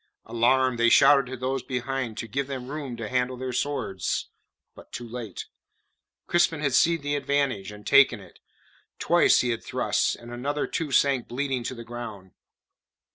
Alarmed, 0.25 0.79
they 0.79 0.89
shouted 0.89 1.27
to 1.27 1.37
those 1.37 1.61
behind 1.61 2.17
to 2.17 2.27
give 2.27 2.47
them 2.47 2.69
room 2.69 2.97
to 2.97 3.07
handle 3.07 3.37
their 3.37 3.53
swords; 3.53 4.29
but 4.73 4.91
too 4.91 5.07
late. 5.07 5.45
Crispin 6.25 6.59
had 6.59 6.73
seen 6.73 7.01
the 7.03 7.13
advantage, 7.15 7.71
and 7.71 7.85
taken 7.85 8.19
it. 8.19 8.39
Twice 8.97 9.41
he 9.41 9.51
had 9.51 9.63
thrust, 9.63 10.15
and 10.15 10.33
another 10.33 10.65
two 10.65 10.91
sank 10.91 11.27
bleeding 11.27 11.61
to 11.65 11.75
the 11.75 11.83
ground. 11.85 12.31